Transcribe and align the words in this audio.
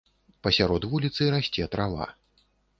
Пасярод 0.47 0.87
вуліцы 0.95 1.29
расце 1.37 1.71
трава. 1.79 2.11